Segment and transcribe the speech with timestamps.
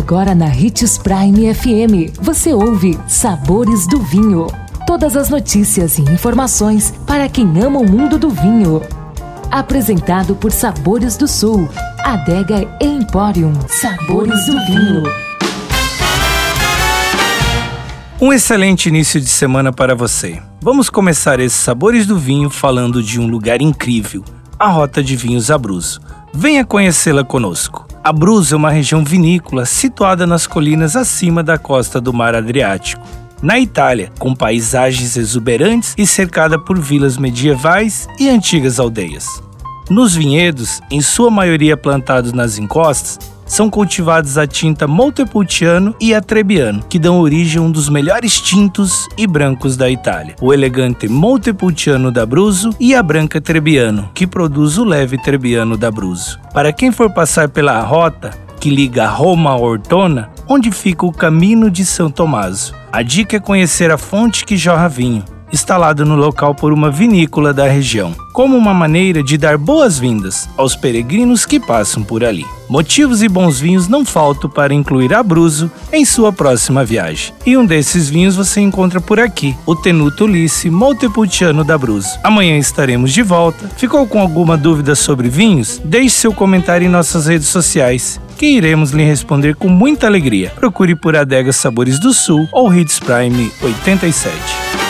[0.00, 4.46] Agora na Ritz Prime FM, você ouve Sabores do Vinho.
[4.86, 8.80] Todas as notícias e informações para quem ama o mundo do vinho.
[9.50, 11.68] Apresentado por Sabores do Sul,
[11.98, 13.52] Adega Emporium.
[13.68, 15.02] Sabores do Vinho.
[18.18, 20.40] Um excelente início de semana para você.
[20.62, 24.24] Vamos começar esses Sabores do Vinho falando de um lugar incrível,
[24.58, 26.00] a Rota de Vinhos Abruzzo.
[26.32, 27.89] Venha conhecê-la conosco.
[28.02, 33.06] Abruzzo é uma região vinícola situada nas colinas acima da costa do Mar Adriático.
[33.42, 39.26] Na Itália, com paisagens exuberantes e cercada por vilas medievais e antigas aldeias.
[39.90, 43.18] Nos vinhedos, em sua maioria plantados nas encostas,
[43.50, 48.40] são cultivados a tinta Montepulciano e a Trebbiano, que dão origem a um dos melhores
[48.40, 54.24] tintos e brancos da Itália, o elegante Montepulciano da Abruzzo e a branca Trebbiano, que
[54.24, 56.38] produz o leve Trebbiano da Abruzzo.
[56.54, 61.68] Para quem for passar pela rota que liga Roma a Ortona, onde fica o caminho
[61.68, 66.54] de São Tommaso, a dica é conhecer a fonte que jorra vinho, instalado no local
[66.54, 72.02] por uma vinícola da região, como uma maneira de dar boas-vindas aos peregrinos que passam
[72.02, 72.44] por ali.
[72.68, 77.34] Motivos e bons vinhos não faltam para incluir Abruzzo em sua próxima viagem.
[77.44, 82.18] E um desses vinhos você encontra por aqui, o Tenuto Ulisse Montepulciano da Abruzzo.
[82.22, 83.68] Amanhã estaremos de volta.
[83.76, 85.80] Ficou com alguma dúvida sobre vinhos?
[85.84, 90.50] Deixe seu comentário em nossas redes sociais que iremos lhe responder com muita alegria.
[90.56, 94.89] Procure por Adega Sabores do Sul ou Hits Prime 87.